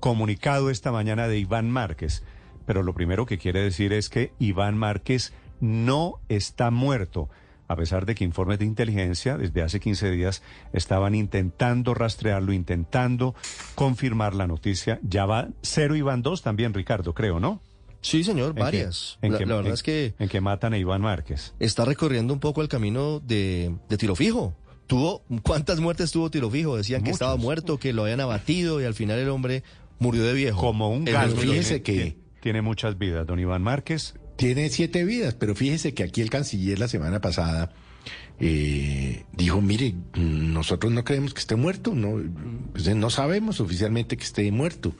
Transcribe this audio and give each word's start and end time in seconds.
comunicado 0.00 0.70
esta 0.70 0.92
mañana 0.92 1.26
de 1.28 1.38
Iván 1.38 1.70
Márquez. 1.70 2.22
Pero 2.66 2.82
lo 2.82 2.92
primero 2.94 3.24
que 3.26 3.38
quiere 3.38 3.62
decir 3.62 3.92
es 3.92 4.08
que 4.08 4.32
Iván 4.38 4.76
Márquez 4.76 5.32
no 5.60 6.20
está 6.28 6.70
muerto 6.70 7.28
a 7.70 7.76
pesar 7.76 8.06
de 8.06 8.14
que 8.14 8.24
informes 8.24 8.58
de 8.58 8.64
inteligencia 8.64 9.36
desde 9.36 9.60
hace 9.62 9.78
15 9.78 10.10
días 10.10 10.42
estaban 10.72 11.14
intentando 11.14 11.92
rastrearlo, 11.92 12.54
intentando 12.54 13.34
confirmar 13.74 14.34
la 14.34 14.46
noticia. 14.46 14.98
Ya 15.02 15.26
va 15.26 15.48
cero 15.62 15.94
y 15.94 16.00
van 16.00 16.22
dos 16.22 16.40
también, 16.42 16.72
Ricardo, 16.72 17.12
creo, 17.12 17.40
¿no? 17.40 17.60
Sí, 18.00 18.24
señor, 18.24 18.54
varias. 18.54 19.18
en 19.20 19.32
la, 19.32 19.38
que, 19.38 19.44
la 19.46 19.54
verdad 19.56 19.68
en- 19.68 19.74
es 19.74 19.82
que 19.82 20.14
En 20.18 20.28
que 20.30 20.40
matan 20.40 20.72
a 20.72 20.78
Iván 20.78 21.02
Márquez. 21.02 21.52
está 21.58 21.84
recorriendo 21.84 22.32
un 22.32 22.40
poco 22.40 22.62
el 22.62 22.68
camino 22.68 23.20
de, 23.20 23.74
de 23.88 23.96
tiro 23.98 24.14
fijo. 24.16 24.54
Tuvo, 24.88 25.22
¿Cuántas 25.42 25.78
muertes 25.80 26.10
tuvo 26.10 26.30
tiro 26.30 26.50
fijo? 26.50 26.76
Decían 26.76 27.02
que 27.04 27.10
estaba 27.10 27.36
muerto, 27.36 27.78
que 27.78 27.92
lo 27.92 28.02
habían 28.02 28.20
abatido 28.20 28.80
y 28.80 28.84
al 28.84 28.94
final 28.94 29.18
el 29.20 29.28
hombre 29.28 29.62
murió 30.00 30.24
de 30.24 30.32
viejo. 30.32 30.60
Como 30.60 30.90
un 30.90 31.04
gallo. 31.04 31.36
fíjese 31.36 31.78
Tiene- 31.80 32.00
que- 32.14 32.16
tiene- 32.40 32.62
muchas 32.62 32.98
vidas, 32.98 33.26
don 33.26 33.38
Iván 33.38 33.62
Márquez. 33.62 34.14
Tiene 34.36 34.68
siete 34.70 35.04
vidas, 35.04 35.34
pero 35.34 35.54
fíjese 35.54 35.92
que 35.94 36.02
aquí 36.04 36.20
el 36.22 36.30
canciller 36.30 36.78
la 36.78 36.88
semana 36.88 37.20
pasada 37.20 37.70
eh, 38.40 39.24
dijo, 39.32 39.60
mire, 39.60 39.94
nosotros 40.14 40.92
no 40.92 41.04
creemos 41.04 41.34
que 41.34 41.40
esté 41.40 41.56
muerto, 41.56 41.92
no, 41.94 42.22
pues, 42.72 42.94
no 42.94 43.10
sabemos 43.10 43.60
oficialmente 43.60 44.16
que 44.16 44.24
esté 44.24 44.50
muerto. 44.52 44.94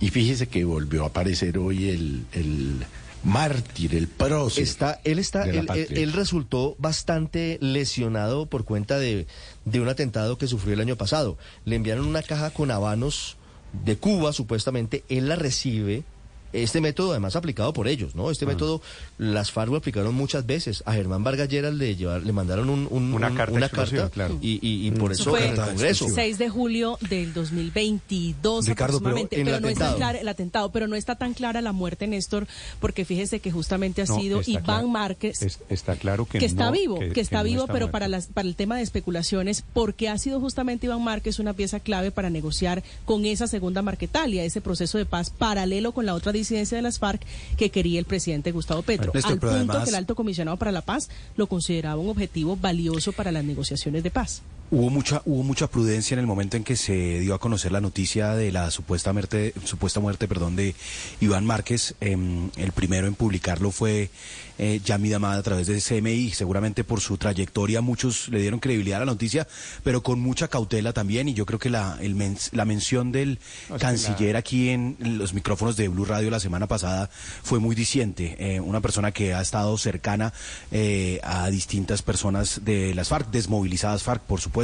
Y 0.00 0.10
fíjese 0.10 0.46
que 0.48 0.64
volvió 0.64 1.04
a 1.04 1.08
aparecer 1.08 1.58
hoy 1.58 1.88
el, 1.88 2.24
el 2.32 2.76
mártir, 3.24 3.94
el 3.94 4.08
prócer. 4.08 4.62
Está, 4.62 5.00
él 5.04 5.18
está, 5.18 5.44
él, 5.60 5.66
él- 5.76 5.86
él 5.98 6.12
resultó 6.12 6.76
bastante 6.78 7.58
lesionado 7.60 8.46
por 8.46 8.64
cuenta 8.64 8.98
de, 8.98 9.26
de 9.64 9.80
un 9.80 9.88
atentado 9.88 10.38
que 10.38 10.46
sufrió 10.46 10.74
el 10.74 10.80
año 10.80 10.96
pasado. 10.96 11.36
Le 11.64 11.76
enviaron 11.76 12.06
una 12.06 12.22
caja 12.22 12.50
con 12.50 12.70
habanos 12.70 13.36
de 13.84 13.96
Cuba, 13.96 14.32
supuestamente, 14.32 15.04
él 15.08 15.28
la 15.28 15.36
recibe. 15.36 16.04
Este 16.52 16.80
método, 16.80 17.10
además, 17.12 17.36
aplicado 17.36 17.72
por 17.72 17.88
ellos, 17.88 18.14
¿no? 18.14 18.28
Ah. 18.28 18.32
Este 18.32 18.46
método, 18.46 18.80
las 19.18 19.50
FARC 19.52 19.70
lo 19.70 19.76
aplicaron 19.76 20.14
muchas 20.14 20.46
veces. 20.46 20.82
A 20.86 20.94
Germán 20.94 21.22
Vargas 21.24 21.48
Lleras 21.48 21.74
le, 21.74 21.94
llevar- 21.96 22.22
le 22.22 22.32
mandaron 22.32 22.70
un- 22.70 22.88
un- 22.90 23.12
Una 23.12 23.28
un- 23.28 23.36
carta 23.36 23.54
una 23.54 23.66
explosiva, 23.66 24.02
carta 24.02 24.14
claro. 24.14 24.38
y, 24.40 24.58
y- 24.66 24.86
y 24.86 24.90
por 24.92 25.12
Eso 25.12 25.22
eso 25.22 25.30
fue 25.30 25.48
el 25.48 25.54
Congreso. 25.56 26.06
6 26.14 26.38
de 26.38 26.48
julio 26.48 26.98
del 27.08 27.32
2022 27.34 28.66
Ricardo, 28.66 28.98
pero 29.00 29.10
aproximadamente, 29.16 29.36
en 29.40 29.44
pero, 29.44 29.56
el 29.56 29.62
no 29.62 29.68
está 29.68 29.94
clara 29.94 30.18
el 30.18 30.28
atentado, 30.28 30.70
pero 30.72 30.86
no 30.86 30.96
está 30.96 31.16
tan 31.16 31.34
clara 31.34 31.60
la 31.60 31.72
muerte, 31.72 32.06
Néstor, 32.06 32.46
porque 32.80 33.04
fíjese 33.04 33.40
que 33.40 33.50
justamente 33.50 34.02
ha 34.02 34.06
No, 34.06 34.18
sido 34.20 34.40
Iván 34.46 34.62
claro- 34.64 34.88
Márquez 34.88 35.42
es- 35.42 35.60
está 35.68 35.96
claro 35.96 36.26
que 36.26 36.38
que 36.38 36.46
está 36.46 36.66
no, 36.66 36.72
vivo, 36.72 36.98
que, 36.98 37.20
está 37.20 37.42
vivo, 37.42 37.62
está 37.62 37.72
pero 37.72 37.86
muerto. 37.86 37.92
para 37.92 38.08
las 38.08 38.26
para 38.28 38.48
el 38.48 38.56
tema 38.56 38.76
de 38.76 38.82
especulaciones, 38.82 39.64
porque 39.72 40.08
ha 40.08 40.18
sido 40.18 40.40
justamente 40.40 40.86
Iván 40.86 41.02
Márquez 41.02 41.38
una 41.38 41.52
pieza 41.52 41.80
clave 41.80 42.10
para 42.10 42.30
negociar 42.30 42.82
con 43.04 43.24
esa 43.26 43.46
segunda 43.46 43.82
Marquetalia, 43.82 44.44
ese 44.44 44.60
proceso 44.60 44.98
de 44.98 45.06
paz 45.06 45.30
paralelo 45.30 45.92
con 45.92 46.06
la 46.06 46.14
otra 46.14 46.32
disidencia 46.38 46.76
de 46.76 46.82
las 46.82 46.98
FARC 46.98 47.20
que 47.56 47.70
quería 47.70 47.98
el 47.98 48.04
presidente 48.06 48.52
Gustavo 48.52 48.82
Petro, 48.82 49.12
al 49.14 49.38
punto 49.38 49.48
además- 49.48 49.84
que 49.84 49.90
el 49.90 49.96
alto 49.96 50.14
comisionado 50.14 50.56
para 50.56 50.72
la 50.72 50.82
paz 50.82 51.08
lo 51.36 51.46
consideraba 51.46 52.00
un 52.00 52.08
objetivo 52.08 52.56
valioso 52.56 53.12
para 53.12 53.30
las 53.32 53.44
negociaciones 53.44 54.02
de 54.02 54.10
paz. 54.10 54.42
Hubo 54.70 54.90
mucha, 54.90 55.22
hubo 55.24 55.42
mucha 55.44 55.66
prudencia 55.66 56.14
en 56.14 56.18
el 56.20 56.26
momento 56.26 56.58
en 56.58 56.62
que 56.64 56.76
se 56.76 57.20
dio 57.20 57.32
a 57.34 57.38
conocer 57.38 57.72
la 57.72 57.80
noticia 57.80 58.34
de 58.34 58.52
la 58.52 58.70
supuesta 58.70 59.14
muerte, 59.14 59.54
supuesta 59.64 59.98
muerte, 59.98 60.28
perdón, 60.28 60.56
de 60.56 60.74
Iván 61.20 61.46
Márquez. 61.46 61.94
Em, 62.02 62.50
el 62.56 62.72
primero 62.72 63.06
en 63.06 63.14
publicarlo 63.14 63.70
fue 63.70 64.10
eh, 64.58 64.80
Yami 64.84 65.08
Damada 65.08 65.38
a 65.38 65.42
través 65.42 65.68
de 65.68 65.80
CMI. 65.80 66.32
Seguramente 66.32 66.84
por 66.84 67.00
su 67.00 67.16
trayectoria 67.16 67.80
muchos 67.80 68.28
le 68.28 68.42
dieron 68.42 68.60
credibilidad 68.60 68.98
a 69.00 69.06
la 69.06 69.12
noticia, 69.12 69.48
pero 69.84 70.02
con 70.02 70.20
mucha 70.20 70.48
cautela 70.48 70.92
también. 70.92 71.30
Y 71.30 71.34
yo 71.34 71.46
creo 71.46 71.58
que 71.58 71.70
la, 71.70 71.96
el 72.02 72.14
men- 72.14 72.36
la 72.52 72.66
mención 72.66 73.10
del 73.10 73.38
canciller 73.78 74.36
aquí 74.36 74.68
en 74.68 74.96
los 75.00 75.32
micrófonos 75.32 75.78
de 75.78 75.88
Blue 75.88 76.04
Radio 76.04 76.28
la 76.30 76.40
semana 76.40 76.66
pasada 76.66 77.08
fue 77.42 77.58
muy 77.58 77.74
diciente. 77.74 78.36
Eh, 78.38 78.60
una 78.60 78.82
persona 78.82 79.12
que 79.12 79.32
ha 79.32 79.40
estado 79.40 79.78
cercana 79.78 80.34
eh, 80.72 81.20
a 81.22 81.48
distintas 81.48 82.02
personas 82.02 82.60
de 82.66 82.94
las 82.94 83.08
FARC, 83.08 83.30
desmovilizadas 83.30 84.02
FARC, 84.02 84.20
por 84.24 84.42
supuesto, 84.42 84.57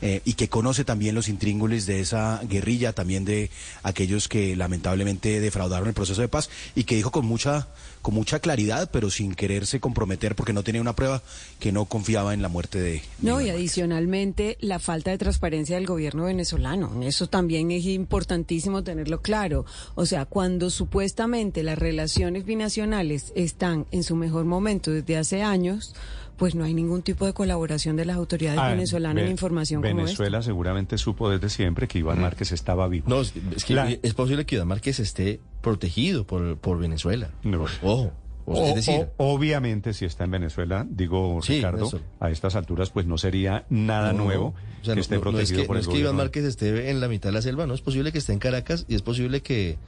eh, 0.00 0.20
y 0.24 0.34
que 0.34 0.48
conoce 0.48 0.84
también 0.84 1.14
los 1.14 1.28
intríngulis 1.28 1.86
de 1.86 2.00
esa 2.00 2.40
guerrilla, 2.48 2.92
también 2.92 3.24
de 3.24 3.50
aquellos 3.82 4.28
que 4.28 4.56
lamentablemente 4.56 5.40
defraudaron 5.40 5.88
el 5.88 5.94
proceso 5.94 6.20
de 6.20 6.28
paz 6.28 6.50
y 6.74 6.84
que 6.84 6.96
dijo 6.96 7.10
con 7.10 7.26
mucha 7.26 7.68
con 8.02 8.12
mucha 8.12 8.38
claridad, 8.38 8.90
pero 8.92 9.08
sin 9.08 9.34
quererse 9.34 9.80
comprometer 9.80 10.36
porque 10.36 10.52
no 10.52 10.62
tenía 10.62 10.82
una 10.82 10.94
prueba 10.94 11.22
que 11.58 11.72
no 11.72 11.86
confiaba 11.86 12.34
en 12.34 12.42
la 12.42 12.48
muerte 12.48 12.78
de. 12.78 13.02
No, 13.22 13.40
y 13.40 13.48
adicionalmente 13.48 14.58
la 14.60 14.78
falta 14.78 15.10
de 15.10 15.16
transparencia 15.16 15.76
del 15.76 15.86
gobierno 15.86 16.24
venezolano. 16.24 17.02
Eso 17.02 17.28
también 17.28 17.70
es 17.70 17.86
importantísimo 17.86 18.84
tenerlo 18.84 19.22
claro. 19.22 19.64
O 19.94 20.04
sea, 20.04 20.26
cuando 20.26 20.68
supuestamente 20.68 21.62
las 21.62 21.78
relaciones 21.78 22.44
binacionales 22.44 23.32
están 23.36 23.86
en 23.90 24.02
su 24.02 24.16
mejor 24.16 24.44
momento 24.44 24.90
desde 24.90 25.16
hace 25.16 25.42
años, 25.42 25.94
pues 26.36 26.54
no 26.54 26.64
hay 26.64 26.74
ningún 26.74 27.02
tipo 27.02 27.26
de 27.26 27.32
colaboración 27.32 27.96
de 27.96 28.04
las 28.04 28.16
autoridades 28.16 28.58
Ah, 28.60 28.70
venezolanas 28.70 29.23
Ve- 29.24 29.30
información 29.30 29.80
Venezuela 29.82 30.42
seguramente 30.42 30.98
supo 30.98 31.28
desde 31.30 31.48
siempre 31.48 31.88
que 31.88 31.98
Iván 31.98 32.20
Márquez 32.20 32.52
estaba 32.52 32.86
vivo. 32.88 33.06
No, 33.08 33.20
es, 33.20 33.32
que 33.64 33.74
La- 33.74 33.90
es 33.90 34.14
posible 34.14 34.44
que 34.46 34.56
Iván 34.56 34.68
Márquez 34.68 35.00
esté 35.00 35.40
protegido 35.60 36.26
por, 36.26 36.56
por 36.58 36.78
Venezuela. 36.78 37.30
No. 37.42 37.62
Ojo. 37.82 38.12
O 38.46 38.60
O- 38.60 38.66
es 38.68 38.74
decir, 38.74 39.08
o- 39.16 39.32
obviamente, 39.34 39.94
si 39.94 40.04
está 40.04 40.24
en 40.24 40.32
Venezuela, 40.32 40.86
digo, 40.88 41.40
Sí, 41.42 41.54
Ricardo, 41.56 41.86
eso. 41.86 42.00
a 42.20 42.30
estas 42.30 42.56
alturas, 42.56 42.90
pues 42.90 43.06
no 43.06 43.16
sería 43.16 43.64
nada 43.70 44.12
no, 44.12 44.24
nuevo 44.24 44.54
o 44.82 44.84
sea, 44.84 44.92
que 44.94 45.00
esté 45.00 45.14
no- 45.16 45.22
no 45.24 45.30
es 45.30 45.34
protegido 45.34 45.60
que, 45.62 45.66
por 45.66 45.76
no 45.76 45.78
el 45.78 45.82
es 45.82 45.86
que 45.88 45.92
Iván 45.94 46.02
gobierno. 46.12 46.22
Márquez 46.24 46.44
esté 46.44 46.90
en 46.90 47.00
la 47.00 47.08
mitad 47.08 47.30
de 47.30 47.32
la 47.32 47.40
selva, 47.40 47.66
no 47.66 47.72
es 47.72 47.80
posible 47.80 48.12
que 48.12 48.18
esté 48.18 48.34
en 48.34 48.38
Caracas 48.40 48.84
y 48.86 48.96
es 48.96 49.00
posible 49.02 49.40
que 49.40 49.78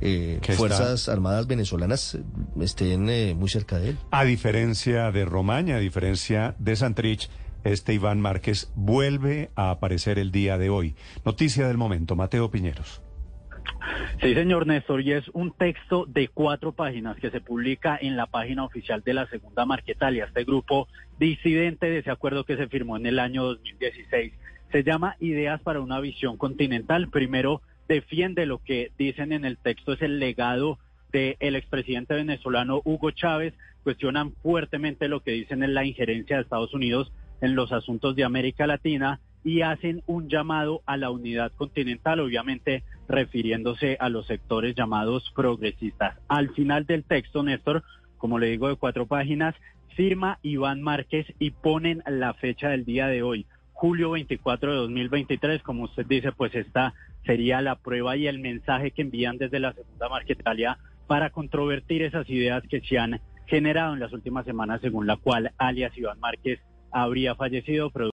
eh, 0.00 0.38
Que 0.42 0.52
está- 0.52 0.54
fuerzas 0.54 1.08
armadas 1.10 1.46
venezolanas 1.46 2.14
eh, 2.14 2.22
estén 2.60 3.08
eh, 3.10 3.34
muy 3.34 3.48
cerca 3.50 3.78
de 3.78 3.90
él. 3.90 3.98
A 4.10 4.24
diferencia 4.24 5.10
de 5.12 5.24
Romaña, 5.26 5.76
a 5.76 5.78
diferencia 5.78 6.54
de 6.58 6.76
Santrich, 6.76 7.28
este 7.64 7.94
Iván 7.94 8.20
Márquez 8.20 8.72
vuelve 8.74 9.50
a 9.54 9.70
aparecer 9.70 10.18
el 10.18 10.32
día 10.32 10.58
de 10.58 10.70
hoy. 10.70 10.94
Noticia 11.24 11.68
del 11.68 11.76
momento, 11.76 12.16
Mateo 12.16 12.50
Piñeros. 12.50 13.02
Sí, 14.20 14.34
señor 14.34 14.66
Néstor, 14.66 15.00
y 15.02 15.12
es 15.12 15.28
un 15.28 15.52
texto 15.52 16.04
de 16.06 16.28
cuatro 16.28 16.72
páginas 16.72 17.16
que 17.18 17.30
se 17.30 17.40
publica 17.40 17.96
en 18.00 18.16
la 18.16 18.26
página 18.26 18.64
oficial 18.64 19.02
de 19.04 19.14
la 19.14 19.26
Segunda 19.26 19.64
Marquetalia, 19.64 20.24
este 20.24 20.44
grupo 20.44 20.88
disidente 21.18 21.86
de 21.88 21.98
ese 21.98 22.10
acuerdo 22.10 22.44
que 22.44 22.56
se 22.56 22.66
firmó 22.66 22.96
en 22.96 23.06
el 23.06 23.18
año 23.18 23.44
2016. 23.44 24.32
Se 24.72 24.82
llama 24.82 25.16
Ideas 25.20 25.60
para 25.62 25.80
una 25.80 26.00
visión 26.00 26.36
continental. 26.36 27.08
Primero, 27.08 27.62
defiende 27.88 28.44
lo 28.44 28.58
que 28.58 28.90
dicen 28.98 29.32
en 29.32 29.44
el 29.44 29.56
texto 29.56 29.92
es 29.92 30.02
el 30.02 30.18
legado 30.18 30.78
del 31.12 31.56
expresidente 31.56 32.14
venezolano 32.14 32.82
Hugo 32.84 33.10
Chávez, 33.12 33.54
cuestionan 33.82 34.32
fuertemente 34.42 35.08
lo 35.08 35.20
que 35.20 35.30
dicen 35.30 35.62
en 35.62 35.74
la 35.74 35.84
injerencia 35.84 36.36
de 36.36 36.42
Estados 36.42 36.74
Unidos 36.74 37.10
en 37.40 37.54
los 37.54 37.72
asuntos 37.72 38.16
de 38.16 38.24
América 38.24 38.66
Latina 38.66 39.20
y 39.44 39.62
hacen 39.62 40.02
un 40.06 40.28
llamado 40.28 40.82
a 40.86 40.96
la 40.96 41.10
unidad 41.10 41.52
continental, 41.52 42.20
obviamente 42.20 42.82
refiriéndose 43.08 43.96
a 44.00 44.08
los 44.08 44.26
sectores 44.26 44.74
llamados 44.74 45.32
progresistas. 45.34 46.18
Al 46.28 46.50
final 46.50 46.86
del 46.86 47.04
texto, 47.04 47.42
Néstor, 47.42 47.82
como 48.18 48.38
le 48.38 48.48
digo, 48.48 48.68
de 48.68 48.76
cuatro 48.76 49.06
páginas, 49.06 49.54
firma 49.94 50.38
Iván 50.42 50.82
Márquez 50.82 51.26
y 51.38 51.50
ponen 51.50 52.02
la 52.06 52.34
fecha 52.34 52.68
del 52.68 52.84
día 52.84 53.06
de 53.06 53.22
hoy, 53.22 53.46
julio 53.72 54.10
24 54.10 54.72
de 54.72 54.78
2023, 54.78 55.62
como 55.62 55.84
usted 55.84 56.04
dice, 56.06 56.32
pues 56.32 56.54
esta 56.54 56.94
sería 57.24 57.60
la 57.60 57.76
prueba 57.76 58.16
y 58.16 58.26
el 58.26 58.38
mensaje 58.38 58.90
que 58.90 59.02
envían 59.02 59.38
desde 59.38 59.60
la 59.60 59.72
segunda 59.72 60.08
Marquetalia 60.08 60.78
para 61.06 61.30
controvertir 61.30 62.02
esas 62.02 62.28
ideas 62.28 62.62
que 62.68 62.80
se 62.80 62.98
han 62.98 63.20
generado 63.46 63.94
en 63.94 64.00
las 64.00 64.12
últimas 64.12 64.44
semanas, 64.44 64.80
según 64.82 65.06
la 65.06 65.16
cual 65.16 65.52
alias 65.58 65.96
Iván 65.96 66.20
Márquez 66.20 66.60
habría 66.90 67.34
fallecido. 67.36 67.90